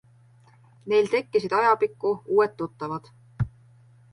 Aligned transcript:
Neil 0.93 1.09
tekkisid 1.11 1.55
ajapikku 1.59 2.15
uued 2.39 2.57
tuttavad. 2.63 3.11